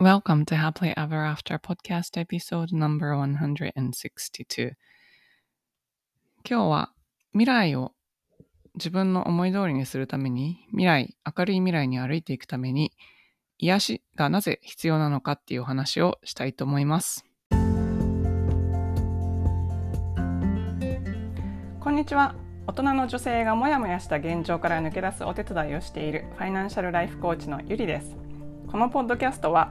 [0.00, 4.72] Welcome to Happily Ever After Podcast Episode No.162
[6.48, 6.92] 今日は
[7.32, 7.92] 未来を
[8.74, 12.90] 自分の思い通りにするために未来、明るい未来に歩いていくために
[13.58, 17.24] 癒しがなぜ必要なのかっていうお話をしたいと思います。
[21.78, 22.34] こんにちは。
[22.66, 28.16] 大人の女性がモヤモヤした現状から抜け出すお手伝いをしているファイナンシャルライフコーチのゆりです。
[28.68, 29.70] このポッドキャストは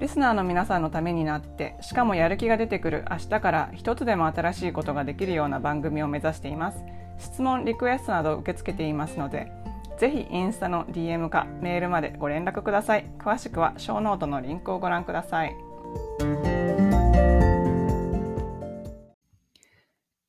[0.00, 6.78] リスナーの皆さんのためになってしかもやる気が出てくる明日から一つでも新しいことができるような番組を目指しています。
[7.18, 9.52] 質問リクエストなど受け付けていますので
[9.98, 13.06] ぜひインスタの DM かメールまでご連絡ください。
[13.18, 15.56] 詳しくはショーノートのリンクをご覧ください。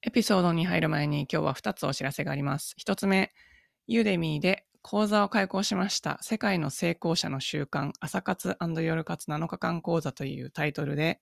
[0.04, 2.76] エピソードに入る前に今日は2つお知らせがあります。
[2.80, 3.34] 1つ目
[3.88, 6.19] ユーデミーで講座を開講しました。
[6.22, 11.22] 世界の成功者の習慣、朝活夜活7日間講座というタイトルで、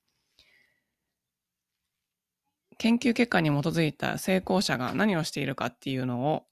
[2.77, 6.43] 研究結果に基づいた成功者が何をしているかっていうのを、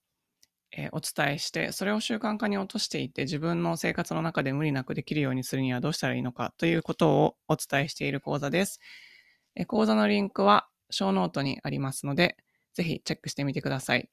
[0.71, 8.79] えー、お伝えして、それを習慣化に落としていって自分の生活の中で無理なくできるようにするにはどうしたらいいのかということをお伝えしている講座です。
[9.57, 12.37] えー、講座のリンクはショーノートにありますので、
[12.73, 14.09] ぜひチェックしてみてください。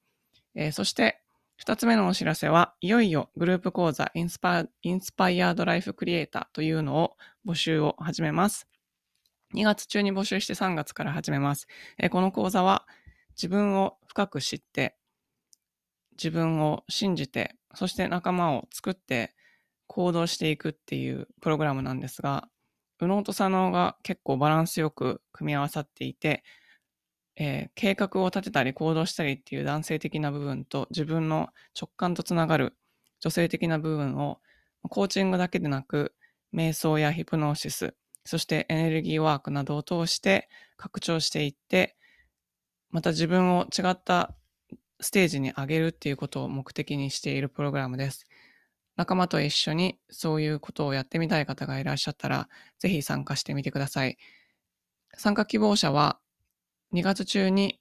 [0.57, 1.23] えー、そして、
[1.59, 8.69] 二つ目のお知らせは、いよいよグループ講座 Inspired Life Creator というのを募集を始めます。
[9.57, 11.67] 2月中に募集して3月から始めます。
[12.13, 12.87] この講座は
[13.31, 14.95] 自分を深く知って、
[16.13, 19.35] 自分を信じて、そして仲間を作って
[19.89, 22.49] 行動していくっていうプログラムなんですが、
[23.01, 26.45] 右脳と左脳が結構バランスよく組み合わさっていて、
[27.41, 31.51] えー、計画を立てたり行動したりっていう男性的な部分と自分の
[31.81, 32.77] 直感とつながる
[33.21, 34.41] 女性的な部分を
[34.83, 36.15] コーチングだけでなく
[36.53, 37.95] 瞑想やヒプノーシス
[38.25, 41.97] そしてエネルギーワークなどを通して拡張していって
[42.91, 44.35] また自分を違った
[45.01, 48.27] ステージに上げるっていうことを目的にしているプログラムです。
[48.97, 52.49] 仲間と一緒にそういうことをやってみたい方がいらっしゃったら、
[52.81, 54.19] ぜひ参加してみてください。
[55.17, 56.19] 参加希望者は
[56.93, 57.81] 2月中に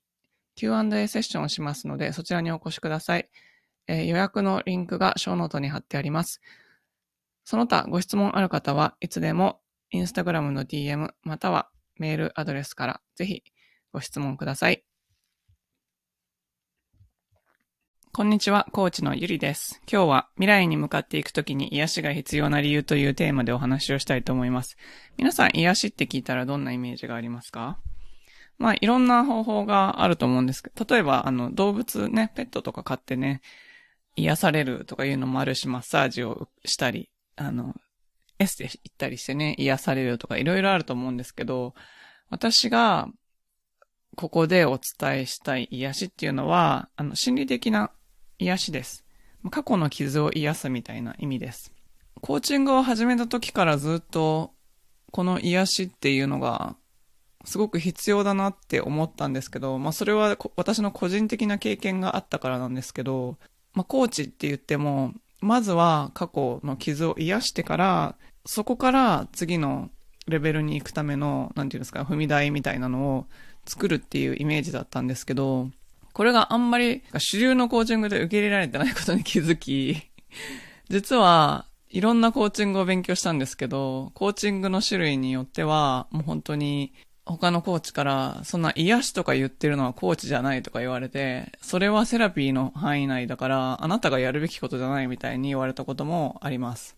[0.56, 3.29] Q&A セッションをしますので、そちらにお越しください。
[3.88, 6.41] えー、予約のリンクがショーノートに貼ってあります。
[7.44, 13.44] その他ご質問ある方はいつでもインスタグラムの DM またはメールアドレスからぜひ
[13.94, 14.84] ご質問ください。
[18.12, 19.79] こんにちは、コーチのゆりです。
[19.89, 24.75] 今日は未来に向かっていくときに癒しが必要な理由というテーマでお話をしたいと思います。
[25.18, 27.78] 皆さん癒しって聞いたらどんなイメージがありますか？
[28.57, 33.41] まあ、いろんな方法があると思うんですけど、例えば、あの、動物ね、ペットとか飼ってね、
[34.16, 37.75] 癒されるとかいうのもあるし、マッサージをしたり、あの、
[38.40, 41.75] エステ行ったりしてね、癒されるとかいろいろあると思うんですけど、
[42.29, 43.07] 私が、
[44.16, 47.91] ここでお伝えしたい癒しっていうのは、あの、心理的な
[48.39, 49.06] 癒しです。
[49.51, 51.72] 過去の傷を癒すみたいな意味です。
[52.22, 54.53] コーチングを始めた時からずっと、
[55.12, 56.75] この癒しっていうのが
[57.47, 63.38] すごく必要だなって思ったんですけど、まあそれは私の個人的な経験があったからなんですけど、
[63.74, 68.16] まあコーチって言っても、まずは過去の傷を癒してから、
[68.46, 69.90] そこから次の
[70.28, 73.28] レベルに行くための、なんていうんですか、踏み台みたいなのを
[73.66, 75.69] 作るっていうイメージだったんですけど、
[76.12, 80.02] これがあんまり主流のコーチングで受け入れられてないことに気づき、
[80.90, 86.91] 実はいろんなコーチングを勉強したんですけど、コーチングの種類によっては、もう本当に
[87.27, 96.97] 他のコーチから、そんな癒しとか言ってるのはコーチじゃないとか言われて、それはセラピーの範囲内だから、あなたがやるべきことじゃないみたいに言われたこともあります。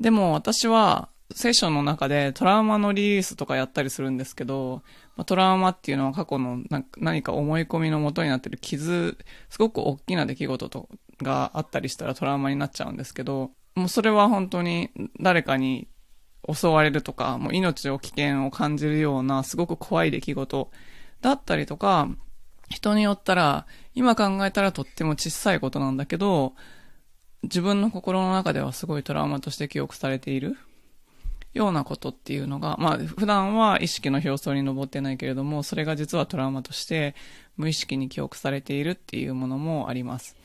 [0.00, 4.82] でも私は、セッションの中でトラウマのリリースとかやったりするんですけど、
[5.26, 6.62] トラウマっていうのは過去の
[6.98, 9.16] 何か思い込みの元になってる傷、
[9.48, 10.88] すごく大きな出来事と
[11.22, 14.90] があったりしたらトラウマになっちゃうんですけど、もうそれは本当に
[15.20, 15.88] 誰かに
[16.52, 20.70] 襲われるとか、もう命を危険を感じるようなすごく怖い出来事
[21.20, 22.08] だったりとか、
[22.68, 26.54] 人によったら、今考えたらとっても小さいことなんだけど、
[27.42, 30.56] 自分の心の中ではすごいトラウマとして記憶されている。
[31.54, 37.14] ようなことっていうのが、まあ普段は意識の表層に上ってないけれども、それが実はトラウマとして
[37.56, 40.36] 無意識に記憶されているっていうものもあります。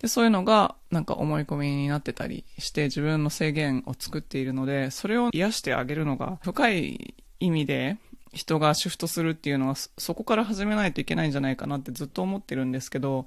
[0.00, 7.96] で、そういうのがなんか思い込みになってたりして自分の制限を作っているので、それを癒してあげるのが深い意味で
[8.32, 13.26] 人がシフトするっていうのはそこから始めないといけないんじゃないかなってずっと思ってるんですけど、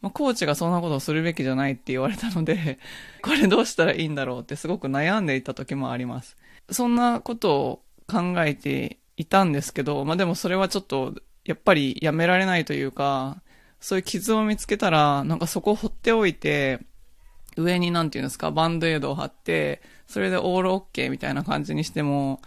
[0.00, 2.78] まあ、コーチがそんなことをするべきじゃないって言われたので、
[3.22, 6.36] これどうしたらいいんだろうってすごく悩んでいた時もあります。
[6.70, 11.14] そんなことを考えていたんですけど、まあでもそれはちょっと、
[11.44, 13.40] やっぱりやめられないというか、
[13.80, 16.80] そういう傷を見つけたら、なんかそこを放っておいて、
[17.56, 22.40] 上になんていうんですか、バンドエイドを貼って、それでオールオッケーみたいな感じにしても、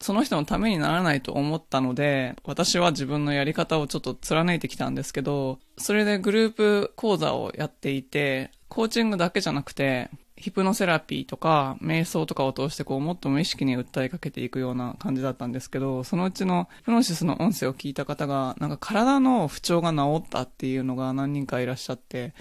[0.00, 22.32] その人のためにならないと思ったので、私は自分のやり方をちょっと貫いてきたんですけど、それでグループ講座をやっていて、コーチングだけじゃなくて、ヒプノセラピーとか、瞑想とかを通してこう、もっと無意識に訴えかけていくような感じだったんですけど、そのうちのプノシスの音声を聞いた方が、なんか体の不調が治ったっていうのが何人かいらっしゃって、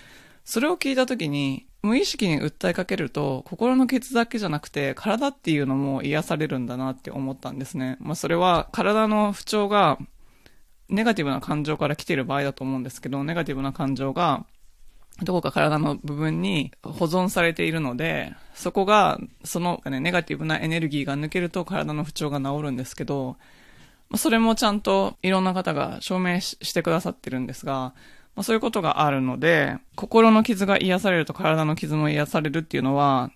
[0.45, 7.97] それを聞いた時に、無意識に訴えかけると、心の傷だけじゃなくて、体っていうのも癒されるんだなって思ったんですね。
[7.99, 9.97] まあそれは体の不調が、
[10.87, 14.45] ネガティブな感情から来てる場合だと思うんですけど、ネガティブな感情が、
[15.23, 23.37] どこか体の部分に保存されているので、そこが、その、ね、ネガティブなエネルギーが抜けると体の不調が治るんですけど、
[24.15, 27.93] それもちゃんといろんな方が証明してくださってるんですが、
[28.35, 33.31] ま、そういうことがあるので、心の傷が癒されると体の傷も癒されるっていうのは、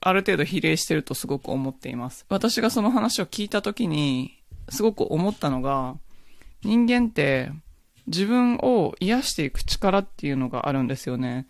[0.00, 2.26] ある程度比例してるとすごく思っています。
[2.28, 4.38] 私がその話を聞いたときに、
[4.70, 5.96] すごく思ったのが、
[6.62, 7.52] 人間って
[8.08, 11.46] 自分を癒していく力っていうのがあるんですよね。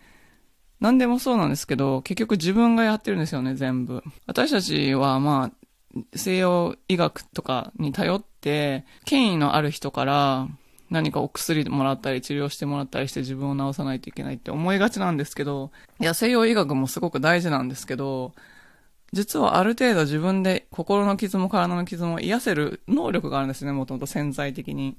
[0.79, 4.03] 何でもそうなんですけど、結局自分がやってるんですよね、全部。
[4.27, 10.47] 私たちはまあ、西洋医学とかに頼って、権威のある人から
[10.89, 18.33] 何かお薬もらったり治療してもらったりして自分を治さないといけないって思いがちなんですけど、いや、西洋医学もすごく大事なんですけど、
[19.11, 24.97] 実はある程度自分で心の傷も体の傷も癒せる能力があるんですね、もともと潜在的に。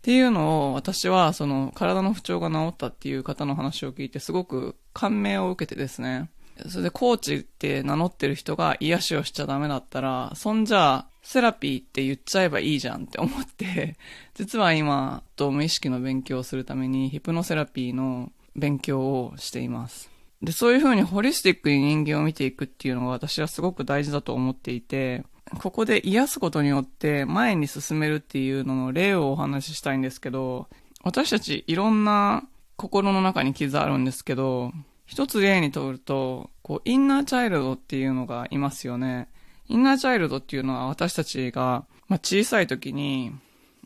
[0.00, 6.30] っていうのを私はその体の不調が治ったっていう方の話を聞いてすごく感銘を受けてですね。
[6.68, 13.96] それでコーチって名乗ってる人が癒しをしちゃダメだったら、そんじゃセラピーって言っちゃえばいいじゃんって思って、
[14.34, 20.10] 実は今、と無意識の勉強をするためにヒプノセラピーの勉強をしています。
[20.42, 25.24] で、そういう風にホリスティックに人間を見ていくっていうのが私はすごく大事だと思っていて、
[25.58, 30.68] ここで癒すことによって前に進めるっていうのの例をお話ししたいんですけど、
[31.02, 32.44] 私たちいろんな
[32.76, 34.72] 心の中に傷あるんですけど、
[35.06, 39.28] 一つ例にとると、こう、インナーチャイルドっていうのがいますよね。
[39.66, 43.32] インナーチャイルドっていうのは私たちが、まあ、小さい時に、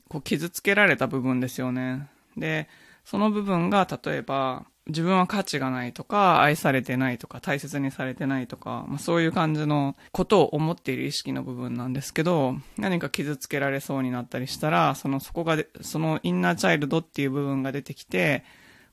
[0.09, 2.09] こう、傷つけられた部分ですよね。
[2.37, 2.69] で、
[3.07, 18.45] その部分が、例えば、自分は価値がないとか、愛されてないとか、大切にされてないとか、まあ、そういう感じのことを思っている意識の部分なんですけど、何か傷つけられそうになったりしたら、その、そこがそのインナーチャイルドっていう部分が出てきて、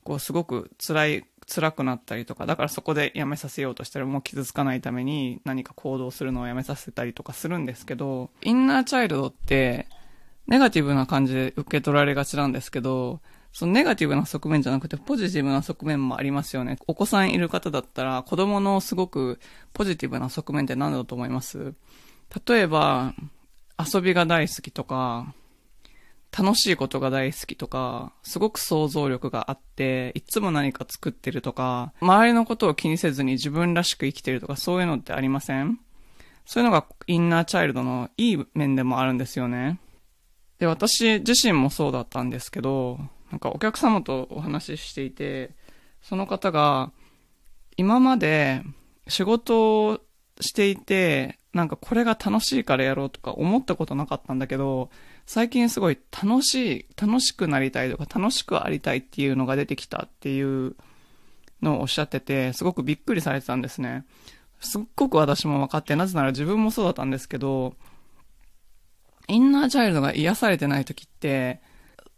[0.02, 9.88] こう、すごく辛い、辛くなったりとか、だからそこでやめさせようとしたらもう傷つかないために何か行動するのをやめさせたりとかするんですけど、インナーチャイルドって、
[10.46, 13.20] ネガティブな感じで受け取られがちなんですけど、
[13.52, 16.78] そのネガティブな側面じゃなくてポジティブな側面もありますよね。
[16.86, 19.38] お子さんいる方だったら子供のすごく
[19.72, 21.74] ポジティブな側面って何だと思います？
[22.48, 23.12] 例えば、
[23.78, 25.34] 遊びが大好きとか、
[26.36, 35.78] 楽しいことが大好きとか、すごく想像力があって、いつも何か作ってるとか、周りのことを気にせずに自分らしく生きてるとか、そういうのってありません？
[36.46, 39.78] そういうのがインナーチャイルドのいい面でもあるんですよね。
[40.58, 42.98] で、私自身もそうだったんですけど、
[43.32, 45.50] なんかお客様とお話ししていて、
[46.02, 46.92] その方が、
[47.78, 48.62] 今まで
[49.08, 50.00] 仕事を
[50.40, 54.90] していて、なんかこれが楽しいからやろうとか思ったことなかったんだけど、
[55.24, 60.76] 最近すごい楽しい、楽しくなりたいとか楽しくありたいっていうのが出てきたっていう
[61.62, 64.04] のをおっしゃってて、すごくびっくりされてたんですね。
[64.60, 67.76] すっごく私も分かって、なぜなら自分もそうだったんですけど、
[69.28, 71.62] インナーチャイルドが癒されてない時って、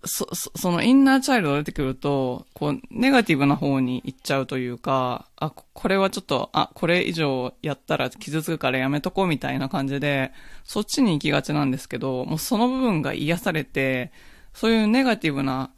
[0.07, 10.33] そ、そのインナーチャイルドが出てくると、こう、ネガティブな方に行っちゃうというか、あ、これはちょっと、あ、これ以上やったら傷つくからやめとこうみたいな感じで、
[10.65, 14.13] そっちに行きがちなんですけど、もうその部分が癒されて、
[14.53, 15.71] そういうネガティブな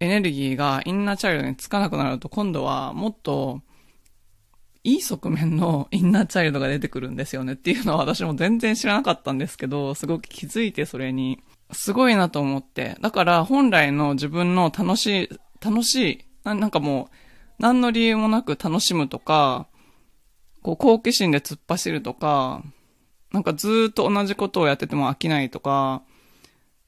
[0.00, 3.62] エネルギーがインナーチャイルドにつかなくなると、今度はもっと、
[4.84, 11.40] いい側面のインナーチャイルドが出てくるんですよねっていうのは私も全然知らなかったんですけど、すごく気づいてそれに、
[11.72, 12.96] すごいなと思って。
[13.00, 15.28] だから本来の自分の楽しい、
[15.60, 17.14] 楽しい、ななんかもう、
[17.58, 19.66] 何の理由もなく楽しむとか、
[20.62, 22.62] こう好奇心で突っ走るとか、
[23.32, 26.02] なんかずっと同じことをやってても飽きないとか、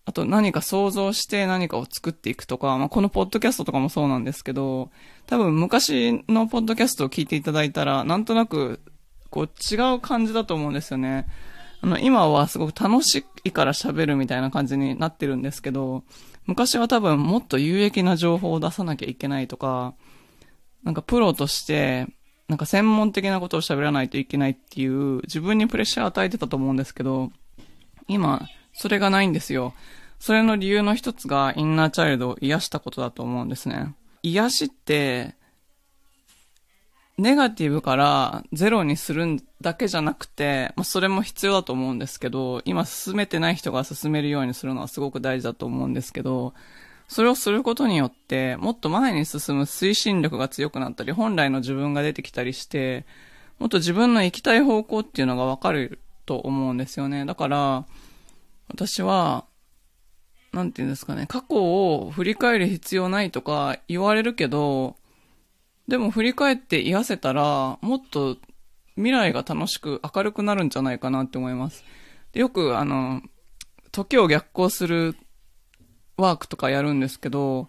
[0.06, 4.90] あと何か想像して何かを作っていくとか、まあ、このポッドキャストとかもそうなんですけど、
[5.26, 8.80] 多分昔のポッドキャストを聞いていただいたら、なんとなく、
[9.28, 11.26] こう違う感じだと思うんですよね。
[11.82, 16.04] あの、今はすごく楽しいから喋るみたいな感じになってるんですけど、
[16.46, 19.94] 昔は多分もっと有益な情報を出さなきゃいけないとか、
[20.82, 22.06] なんかプロとして、
[22.48, 27.30] なんか専門的なことを喋らないといけないっていう自分にプレッシャー与えてたと思うんですけど、
[28.08, 29.72] 今、それがないんですよ。
[30.18, 33.94] それの理由の一つがインナーチャイルドを癒したことだと思うんですね。
[34.22, 35.36] 癒しって、
[37.20, 46.54] ネガティブからゼロにするだけじゃなくて、まあ、それも必要だと思うんですけど、今進めてない人が進めるようにするのはすごく大事だと思うんですけど、
[47.08, 53.04] それをすることによって、もっと前に進む推進力が強くなったり、本来の自分が出てきたりして、
[53.58, 57.26] もっと自分の行きたい方向っていうのがわかると思うんですよね。
[57.26, 57.84] だから、
[58.68, 59.44] 私は、
[60.52, 64.96] なんていうんですかね、過去を振り返る必要ないとか言われるけど、
[65.90, 68.36] でも振り返って癒せたら、もっと
[68.94, 71.84] 未来が楽しく明るくなるんじゃないかなって思います。
[72.32, 73.20] よく、あの、
[73.90, 75.16] 時を逆行する
[76.16, 77.68] ワークとかやるんですけど、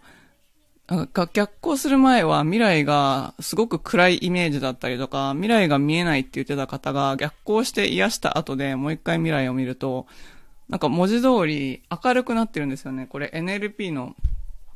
[1.34, 10.06] 逆行する前は未来がすごく暗いイメージだったりとか、未来が見えないって言ってた方が逆行して癒した後でもう一回未来を見ると、
[10.68, 13.06] なんか文字通り明るくなってるんですよね。
[13.06, 14.14] これ NLP の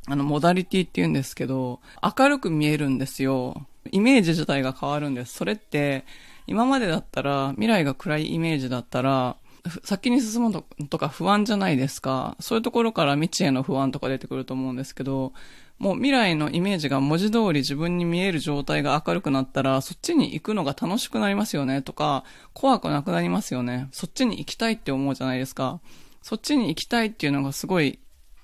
[0.07, 3.67] あの、モダリティって言うんですけど、明るく見えるんですよ。
[3.91, 5.35] イメージ自体が変わるんです。
[5.35, 6.05] それって、
[6.47, 9.37] 今までだったら、未来が暗いイメージだったら、
[9.85, 12.37] 先に進むとか不安じゃないですか。
[12.41, 15.33] そういうところから未知への不安とか出てくると思うんですけど、
[15.79, 23.89] もう未来のイメージが文字通り自分に見える状態が明るくなったら、そっちに行くのが楽しくなりますよねとか、怖くなくなりますよね。
[23.93, 25.81] そっちに行きたいって思うじゃないですか。
[26.23, 27.99] そっちに行きたいっていうのがすごい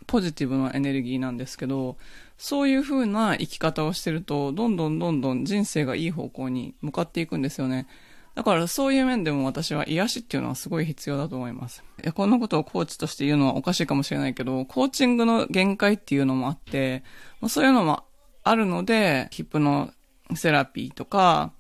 [0.07, 1.97] ポジティブなエネルギーなんですけど、
[2.39, 7.87] そういう風な生き方をしてると、どんどんどんどん人生がいい方向に向かっていくんですよね。
[8.35, 11.85] だからそういう面でも私は癒しっていうのはすごい必要だと思います。
[12.03, 17.05] いや、こんなことをコーチとして言うのはおかしいかもしれないけど、コーチングの限界っていうのもあって、
[17.49, 18.05] そういうのも
[18.43, 19.93] あるので、ヒップの
[20.35, 21.53] セラピーとか、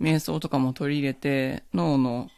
[0.00, 2.28] 瞑想とかも取り入れて、脳の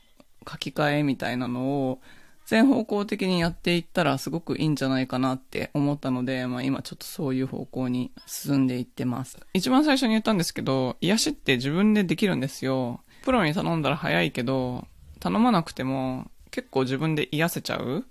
[0.49, 2.01] 書き換えみたいなのを
[2.47, 9.39] 全方向的にやっていったらすごくいいんじゃないかなって思ったので、まあ今ちょっとそういう方向に進んでいってます。
[9.55, 13.01] 一番最初に言ったんですけど、癒しって自分でできるんですよ。
[13.23, 14.87] プロに頼んだら早いけど、
[15.21, 18.05] 頼まなくても結構自分で癒せちゃう。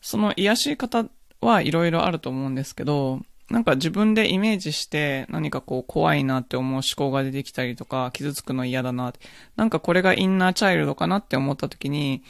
[0.00, 1.06] その癒し方
[1.40, 3.20] はいろいろあると思うんですけど、
[3.50, 9.12] なんか自分でイメージして何かこう怖いなって思う思考が出てきたりとか、傷つくの嫌だな、
[9.56, 12.22] なんかこれがインナーチャイルドかなって思った時に、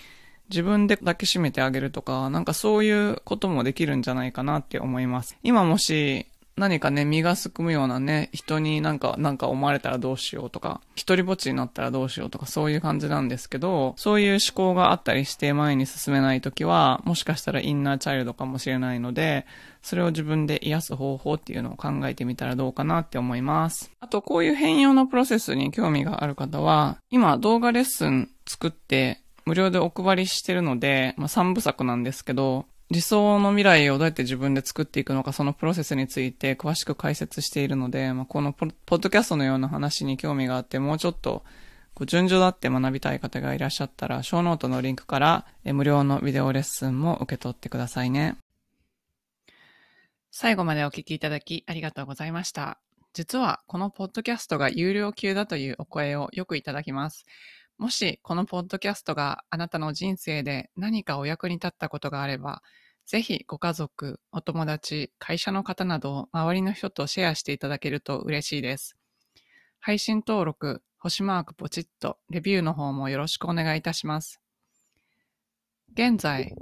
[0.50, 5.36] 自分で抱きしめてあげるとか、なんかそういうこともできるんじゃないかなって思います。
[5.42, 19.46] 今もし何かね、身がすくむようなね、人になんか、なんか思われたらどうしようとか、一人ぼっちになったらどうしようとか、そういう感じなんですけど、そういう思考があったりして前に進めないときは、もしかしたらインナーチャイルドかもしれないので、
[19.82, 23.90] それを自分で癒す方法っていうのを考えてみたらどうかなって思います。
[23.98, 41.44] あと、こういう変容のプロセスに興味がある方は、今動画レッスン作って無料でお配りしてるので、まあ、3部作なんですけど、理想の未来をどうやって自分で作っていくのか、そのプロセスについて詳しく解説しているので、まあ、このポッドキャストのような話に興味があって、もうちょっと、
[41.94, 48.36] こう順序だって学びたい方がいらっしゃったら、ショーノートのリンクから無料のビデオレッスンも受け取ってくださいね。
[50.30, 52.80] 最後までお聞きいただきありがとうございました。
[53.12, 57.24] 実はこのポッドキャストが有料級だというお声をよくいただきます。
[57.78, 62.62] もしこのポッドキャストがあなたの人生で何かお役に立ったことがあれば、
[63.07, 68.97] ぜひご家族、お友達、会社の方など周りの人とシェアしていただけると嬉しいです。
[69.81, 74.40] 配信登録、星マークポチッと、レビューの方もよろしくお願いいたします。
[75.93, 76.54] 現在、